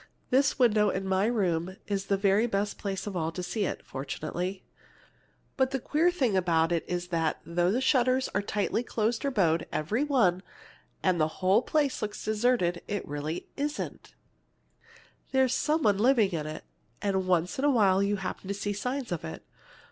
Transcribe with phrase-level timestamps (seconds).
[0.31, 3.85] This window in my room is the very best place of all to see it
[3.85, 4.63] fortunately.
[5.57, 9.23] "But the queer thing about it is that, though the shutters are all tightly closed
[9.25, 10.41] or bowed, every one!
[11.03, 14.15] and the whole place looks deserted, it really isn't!
[15.31, 16.63] There's some one living in it;
[16.99, 19.43] and once in a long while you happen to see signs of it.